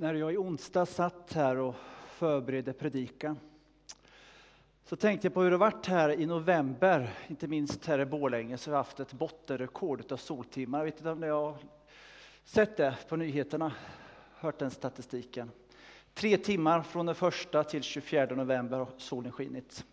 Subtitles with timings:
[0.00, 1.74] när jag i onsdag satt här och
[2.06, 3.38] förberedde predikan
[4.84, 8.58] så tänkte jag på hur det varit här i november, inte minst här i Borlänge,
[8.58, 10.78] så vi har haft ett bottenrekord av soltimmar.
[10.78, 11.56] Jag vet inte om ni har
[12.44, 13.72] sett det på nyheterna,
[14.34, 15.50] hört den statistiken.
[16.14, 19.84] Tre timmar från den första till 24 november har solen skinit.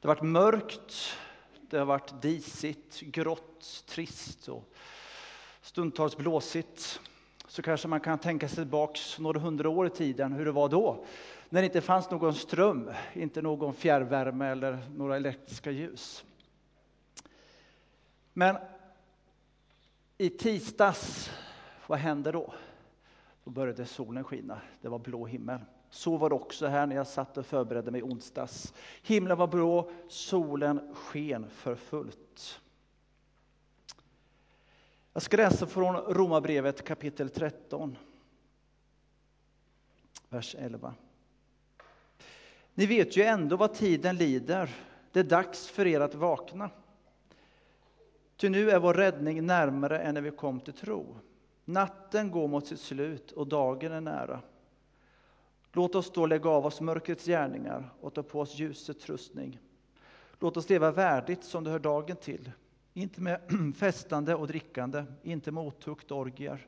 [0.00, 1.16] Det har varit mörkt,
[1.60, 4.72] det har varit disigt, grått, trist och
[5.60, 7.00] stundtals blåsigt
[7.50, 10.68] så kanske man kan tänka sig tillbaks några hundra år i tiden hur det var
[10.68, 11.04] då.
[11.48, 16.24] När det inte fanns någon ström, inte någon fjärrvärme eller några elektriska ljus.
[18.32, 18.56] Men
[20.18, 21.30] i tisdags,
[21.86, 22.54] vad hände då?
[23.44, 25.60] Då började solen skina, det var blå himmel.
[25.90, 28.74] Så var det också här när jag satt och förberedde mig i onsdags.
[29.02, 32.60] Himlen var blå, solen sken för fullt.
[35.20, 37.98] Jag ska läsa från Romarbrevet kapitel 13,
[40.28, 40.94] vers 11.
[42.74, 44.76] Ni vet ju ändå vad tiden lider.
[45.12, 46.70] Det är dags för er att vakna.
[48.36, 51.16] Ty nu är vår räddning närmare än när vi kom till tro.
[51.64, 54.40] Natten går mot sitt slut och dagen är nära.
[55.72, 59.58] Låt oss då lägga av oss mörkrets gärningar och ta på oss ljusets rustning.
[60.38, 62.50] Låt oss leva värdigt som det hör dagen till
[62.94, 63.40] inte med
[63.76, 66.66] festande och drickande, inte med otukt och orgier,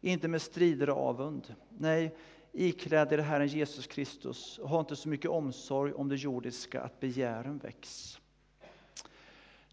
[0.00, 1.54] inte med strider och avund.
[1.78, 2.16] Nej,
[2.52, 7.00] ikläd er Herren Jesus Kristus och ha inte så mycket omsorg om det jordiska att
[7.00, 8.20] begären väcks.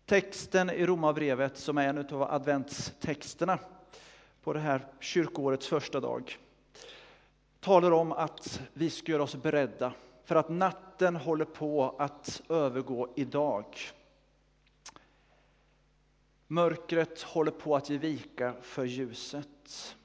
[0.05, 3.59] Texten i Romarbrevet, som är en av adventstexterna
[4.44, 6.38] på det här kyrkoårets första dag,
[7.59, 9.94] talar om att vi ska göra oss beredda
[10.25, 13.66] för att natten håller på att övergå i dag.
[16.54, 19.96] Mörkret håller på att ge vika för ljuset.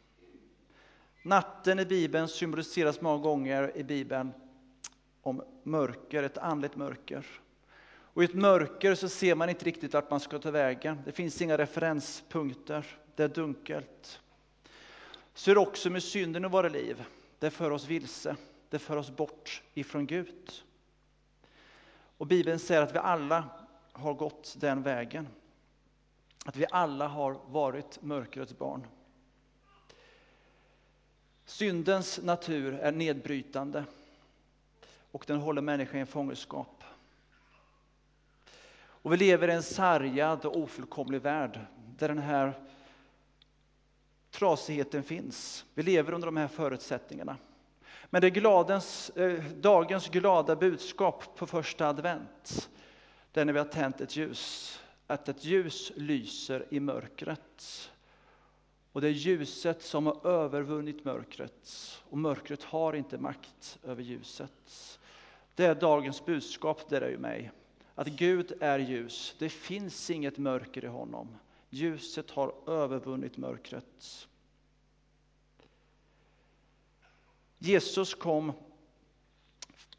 [1.22, 4.32] Natten i Bibeln symboliseras många gånger i Bibeln
[5.22, 7.26] om mörker, ett andligt mörker.
[7.88, 11.03] Och I ett mörker så ser man inte riktigt vart man ska ta vägen.
[11.04, 14.20] Det finns inga referenspunkter, det är dunkelt.
[15.34, 17.04] Så är det också med synden i våra liv.
[17.38, 18.37] Det för oss vilse,
[18.70, 20.53] det för oss bort ifrån Gud.
[22.16, 23.44] Och Bibeln säger att vi alla
[23.92, 25.28] har gått den vägen
[26.48, 28.86] att vi alla har varit mörkrets barn.
[31.44, 33.84] Syndens natur är nedbrytande
[35.10, 36.84] och den håller människan i fångenskap.
[38.78, 41.60] Och vi lever i en sargad och ofullkomlig värld
[41.98, 42.53] där den här
[44.31, 45.64] trasigheten finns.
[45.75, 47.37] Vi lever under de här förutsättningarna.
[48.06, 52.70] Men det gladens, eh, dagens glada budskap på första advent,
[53.32, 57.91] det är när vi har tänt ett ljus att ett ljus lyser i mörkret.
[58.92, 62.00] Och det är ljuset som har övervunnit mörkret.
[62.04, 64.98] Och mörkret har inte makt över ljuset.
[65.54, 67.50] Det är dagens budskap det är ju mig.
[67.94, 69.36] Att Gud är ljus.
[69.38, 71.36] Det finns inget mörker i honom.
[71.70, 74.28] Ljuset har övervunnit mörkret.
[77.58, 78.52] Jesus kom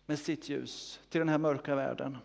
[0.06, 2.18] med sitt ljus till den här mörka världen.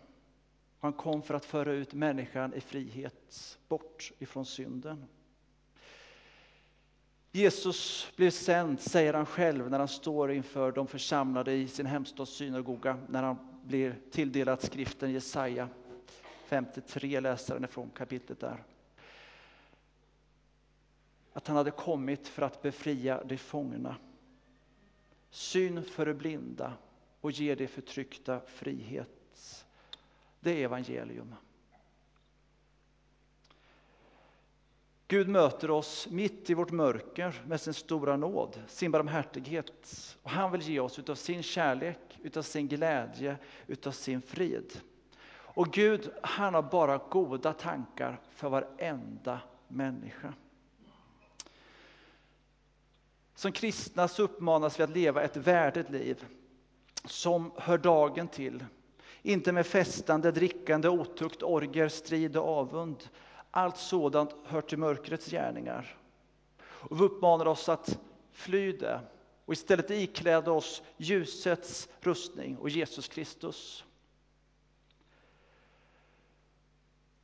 [0.79, 5.05] Han kom för att föra ut människan i frihet, bort ifrån synden.
[7.31, 12.31] Jesus blev sänd, säger han själv, när han står inför de församlade i sin hemstads
[12.31, 15.69] synagoga, när han blir tilldelad skriften Jesaja
[16.45, 18.63] 53, läsaren ifrån kapitlet där.
[21.33, 23.95] Att han hade kommit för att befria de fångna,
[25.29, 26.73] syn för de blinda
[27.21, 29.64] och ge de förtryckta frihet.
[30.45, 31.35] Det är evangelium.
[35.07, 40.17] Gud möter oss mitt i vårt mörker med sin stora nåd, sin barmhärtighet.
[40.21, 44.81] Och han vill ge oss utav sin kärlek, utav sin glädje, utav sin frid.
[45.27, 50.33] Och Gud, han har bara goda tankar för varenda människa.
[53.35, 56.25] Som kristna så uppmanas vi att leva ett värdigt liv
[57.05, 58.65] som hör dagen till,
[59.25, 63.09] inte med festande, drickande, otukt, orger, strid och avund.
[63.51, 65.97] Allt sådant hör till mörkrets gärningar.
[66.61, 67.99] Och vi uppmanar oss att
[68.31, 68.99] fly det
[69.45, 73.85] och istället ikläda oss ljusets rustning och Jesus Kristus.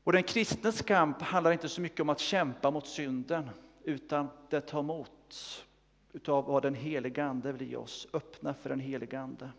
[0.03, 3.49] Och den kristnes kamp handlar inte så mycket om att kämpa mot synden,
[3.83, 5.65] utan det tar emot
[6.13, 9.49] utav vad den helige Ande vill ge oss, öppna för den helige Ande.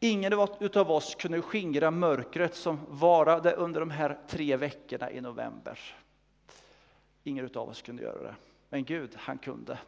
[0.00, 0.32] Ingen
[0.74, 5.78] av oss kunde skingra mörkret som varade under de här tre veckorna i november.
[7.24, 8.34] Ingen av oss kunde göra det,
[8.68, 9.78] men Gud, han kunde.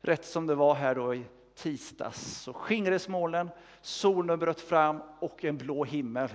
[0.00, 3.50] rätt som det var här då i tisdags så skingrades molnen,
[3.80, 6.28] solen bröt fram och en blå himmel.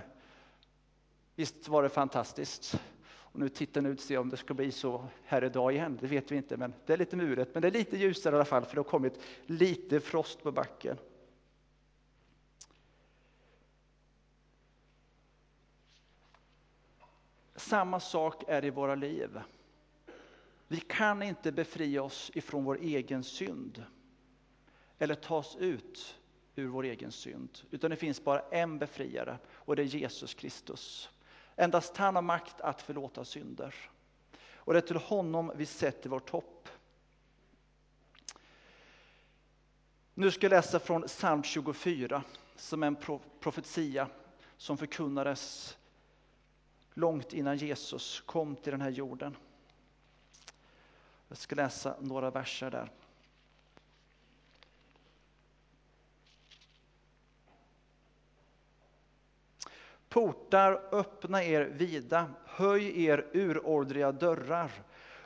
[1.35, 2.79] Visst var det fantastiskt?
[3.31, 5.97] Och nu tittar ni ut och ser om det ska bli så här idag igen,
[6.01, 7.49] det vet vi inte, men det är lite muret.
[7.53, 10.51] Men det är lite ljusare i alla fall, för det har kommit lite frost på
[10.51, 10.97] backen.
[17.59, 19.41] Samma sak är i våra liv.
[20.67, 23.83] Vi kan inte befria oss ifrån vår egen synd
[24.97, 26.19] eller ta oss ut
[26.55, 31.09] ur vår egen synd, utan det finns bara en befriare och det är Jesus Kristus.
[31.55, 33.75] Endast han har makt att förlåta synder.
[34.53, 36.69] Och det är till honom vi sätter vårt hopp.
[40.13, 42.23] Nu ska jag läsa från psalm 24,
[42.55, 42.97] som är en
[43.39, 44.07] profetia
[44.57, 45.77] som förkunnades
[46.99, 49.35] långt innan Jesus kom till den här jorden.
[51.27, 52.91] Jag ska läsa några verser där.
[60.09, 64.71] Portar, öppna er vida, höj er uråldriga dörrar.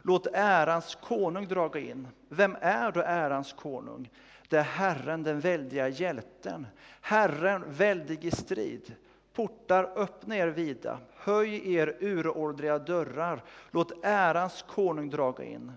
[0.01, 2.07] Låt ärans konung draga in.
[2.29, 4.09] Vem är då ärans konung?
[4.49, 6.67] Det är Herren, den väldiga hjälten.
[7.01, 8.95] Herren, väldig i strid.
[9.33, 13.43] Portar, öppna er vida, höj er uråldriga dörrar.
[13.71, 15.71] Låt ärans konung draga in.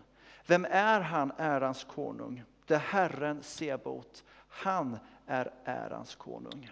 [0.47, 2.43] Vem är han, ärans konung?
[2.67, 4.25] Det är Herren Sebot.
[4.49, 6.71] Han är ärans konung.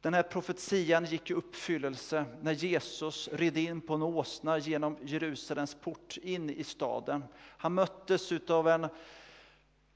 [0.00, 5.74] Den här profetian gick i uppfyllelse när Jesus red in på en åsna genom Jerusalems
[5.74, 7.24] port in i staden.
[7.36, 8.86] Han möttes av en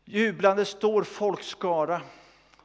[0.04, 2.02] jublande stor folkskara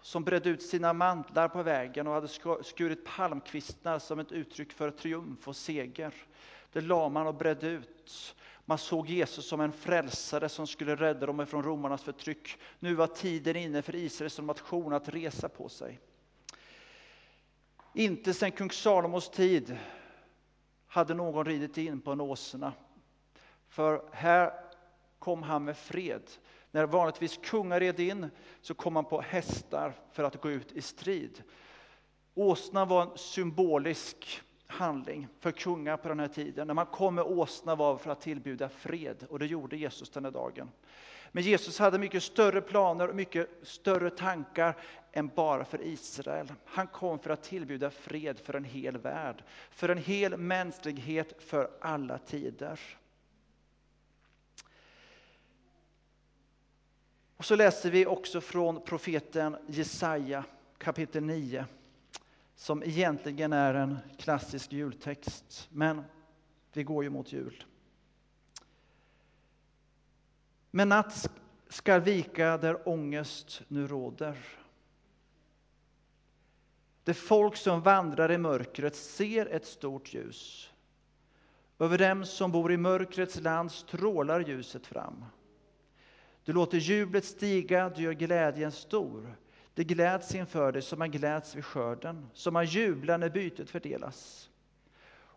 [0.02, 2.28] som bredde ut sina mantlar på vägen och hade
[2.64, 6.14] skurit palmkvistar som ett uttryck för triumf och seger.
[6.72, 8.36] Det la man och bredde ut.
[8.66, 12.58] Man såg Jesus som en frälsare som skulle rädda dem från romarnas förtryck.
[12.80, 16.00] Nu var tiden inne för Israel som nation att resa på sig.
[17.94, 19.78] Inte sedan kung Salomos tid
[20.88, 22.74] hade någon ridit in på en åsna.
[23.68, 24.54] För här
[25.20, 26.22] kom han med fred.
[26.72, 28.30] När vanligtvis kungar red in
[28.62, 31.44] så kom man på hästar för att gå ut i strid.
[32.34, 36.68] Åsnan var en symbolisk handling för kungar på den här tiden.
[36.68, 40.26] När man kom med åsna var för att tillbjuda fred och det gjorde Jesus den
[40.26, 40.72] här dagen.
[41.32, 44.78] Men Jesus hade mycket större planer och mycket större tankar
[45.12, 46.54] än bara för Israel.
[46.66, 51.70] Han kom för att tillbjuda fred för en hel värld, för en hel mänsklighet för
[51.82, 52.80] alla tider.
[57.40, 60.46] Och så läser vi också från profeten Jesaja
[60.78, 61.66] kapitel 9
[62.56, 66.04] som egentligen är en klassisk jultext, men
[66.74, 67.64] vi går ju mot jul.
[70.72, 71.30] Men natt
[71.70, 74.38] ska vika där ångest nu råder.
[77.04, 80.72] Det folk som vandrar i mörkret ser ett stort ljus.
[81.80, 85.26] Över dem som bor i mörkrets land strålar ljuset fram.
[86.50, 89.36] Du låter jublet stiga, du gör glädjen stor.
[89.74, 94.50] Det gläds inför dig som man gläds vid skörden, som man jublar när bytet fördelas.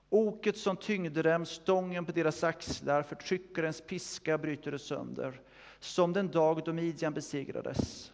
[0.09, 5.41] Oket som tyngde dem, stången på deras axlar, förtryckarens piska bryter det sönder,
[5.79, 8.13] som den dag då Midjan besegrades.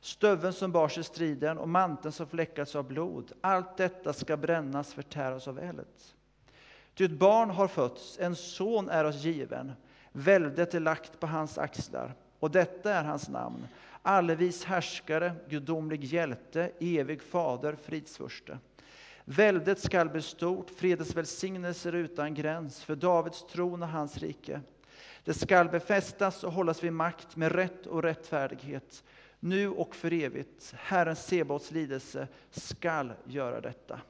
[0.00, 4.94] Stöveln som bars i striden och manteln som fläckats av blod, allt detta ska brännas,
[4.94, 5.86] förtäras av eld.
[6.94, 9.72] Ty ett barn har fötts, en son är oss given,
[10.12, 13.66] väldet är lagt på hans axlar, och detta är hans namn,
[14.02, 18.58] allvis härskare, gudomlig hjälte, evig fader, fridsförste.
[19.24, 24.60] Väldet skall bli stort, fredens välsignelser utan gräns, för Davids tron och hans rike.
[25.24, 29.04] Det skall befästas och hållas vid makt med rätt och rättfärdighet,
[29.40, 30.74] nu och för evigt.
[30.76, 34.00] Herren Sebaots lidelse skall göra detta.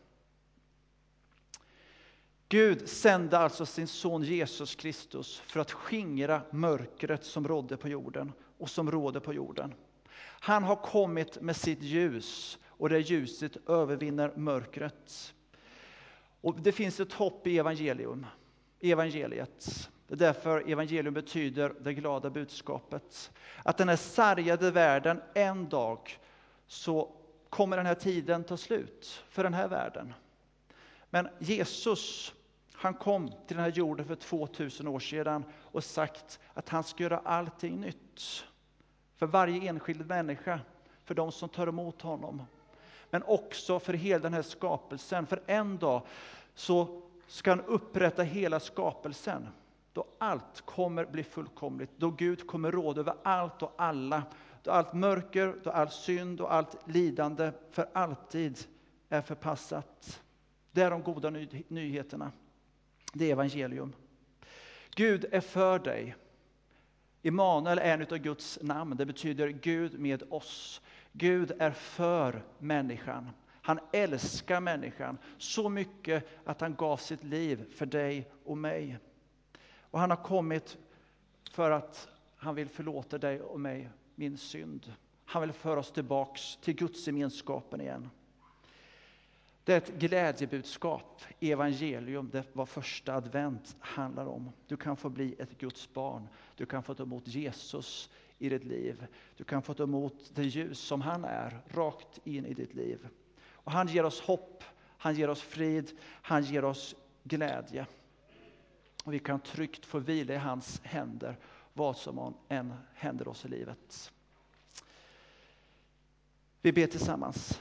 [2.52, 8.32] Gud sände alltså sin son Jesus Kristus för att skingra mörkret som rådde på jorden
[8.58, 9.74] och som råder på jorden.
[10.20, 15.34] Han har kommit med sitt ljus och det ljuset övervinner mörkret.
[16.40, 18.26] Och det finns ett hopp i evangelium,
[18.80, 19.90] evangeliet.
[20.06, 23.30] Det är därför evangelium betyder det glada budskapet.
[23.64, 26.18] Att den här sargade världen en dag
[26.66, 27.12] så
[27.50, 30.14] kommer den här tiden ta slut för den här världen.
[31.10, 32.34] Men Jesus,
[32.80, 37.02] han kom till den här jorden för 2000 år sedan och sagt att han ska
[37.02, 38.44] göra allting nytt.
[39.16, 40.60] För varje enskild människa,
[41.04, 42.42] för de som tar emot honom.
[43.10, 45.26] Men också för hela den här skapelsen.
[45.26, 46.02] För en dag
[46.54, 49.48] så ska han upprätta hela skapelsen.
[49.92, 54.22] då allt kommer bli fullkomligt, då Gud kommer råda över allt och alla,
[54.62, 58.58] då allt mörker, då all synd och allt lidande för alltid
[59.08, 60.22] är förpassat.
[60.72, 62.32] Det är de goda ny nyheterna.
[63.12, 63.92] Det är evangelium.
[64.94, 66.16] Gud är för dig.
[67.22, 68.96] Immanuel är en av Guds namn.
[68.96, 70.80] Det betyder Gud med oss.
[71.12, 73.30] Gud är för människan.
[73.62, 78.98] Han älskar människan så mycket att han gav sitt liv för dig och mig.
[79.80, 80.78] Och han har kommit
[81.50, 84.92] för att han vill förlåta dig och mig min synd.
[85.24, 88.10] Han vill föra oss tillbaks till Guds gemenskapen igen.
[89.64, 94.52] Det är ett glädjebudskap, evangelium, det var första advent handlar om.
[94.66, 96.28] Du kan få bli ett Guds barn.
[96.56, 99.06] Du kan få ta emot Jesus i ditt liv.
[99.36, 103.08] Du kan få ta emot det ljus som han är, rakt in i ditt liv.
[103.52, 104.64] Och han ger oss hopp,
[104.98, 107.86] han ger oss frid, han ger oss glädje.
[109.04, 111.36] Och vi kan tryggt få vila i hans händer,
[111.72, 114.12] vad som än händer oss i livet.
[116.62, 117.60] Vi ber tillsammans.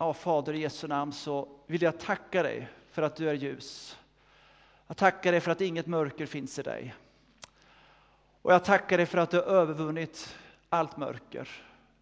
[0.00, 3.98] Ja, Fader i Jesu namn så vill jag tacka dig för att du är ljus.
[4.86, 6.94] Jag tackar dig för att inget mörker finns i dig.
[8.42, 10.36] Och jag tackar dig för att du har övervunnit
[10.68, 11.48] allt mörker.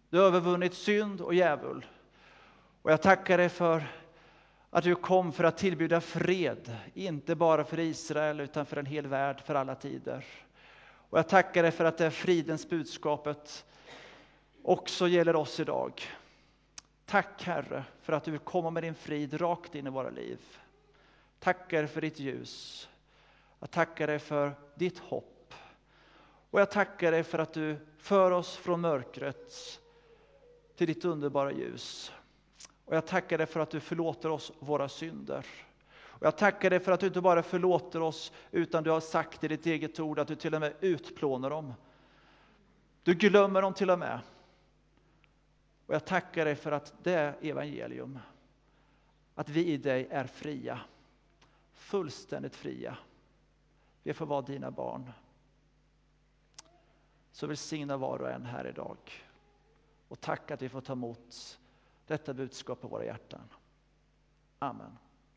[0.09, 1.85] Du har övervunnit synd och djävul.
[2.81, 3.83] Och jag tackar dig för
[4.69, 9.07] att du kom för att tillbjuda fred, inte bara för Israel utan för en hel
[9.07, 10.25] värld, för alla tider.
[11.09, 13.65] Och jag tackar dig för att det fridens budskapet
[14.63, 16.01] också gäller oss idag.
[17.07, 20.39] Tack Herre för att du vill komma med din frid rakt in i våra liv.
[21.39, 22.89] Tackar för ditt ljus.
[23.59, 25.53] Jag tackar dig för ditt hopp.
[26.49, 29.79] Och jag tackar dig för att du för oss från mörkret
[30.75, 32.11] till ditt underbara ljus.
[32.85, 35.45] Och jag tackar dig för att du förlåter oss våra synder.
[35.93, 39.43] Och jag tackar dig för att du inte bara förlåter oss, utan du har sagt
[39.43, 41.73] i ditt eget ord att du till och med utplånar dem.
[43.03, 44.19] Du glömmer dem till och med.
[45.87, 48.19] Och jag tackar dig för att det evangelium.
[49.35, 50.79] Att vi i dig är fria.
[51.73, 52.97] Fullständigt fria.
[54.03, 55.11] Vi får vara dina barn.
[57.31, 58.97] Så välsigna var och en här idag.
[60.07, 61.59] Och tack att vi får ta emot
[62.07, 63.49] detta budskap på våra hjärtan.
[64.59, 64.97] Amen.